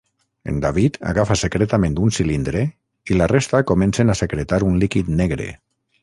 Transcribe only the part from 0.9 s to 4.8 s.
agafa secretament un cilindre, i la resta comencen a secretar